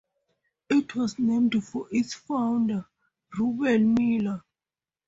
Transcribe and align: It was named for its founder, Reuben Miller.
It 0.67 0.95
was 0.95 1.19
named 1.19 1.63
for 1.63 1.87
its 1.91 2.15
founder, 2.15 2.87
Reuben 3.37 3.93
Miller. 3.93 4.43